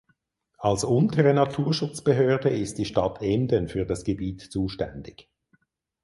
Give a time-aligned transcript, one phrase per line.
[0.57, 5.29] Als untere Naturschutzbehörde ist die Stadt Emden für das Gebiet zuständig.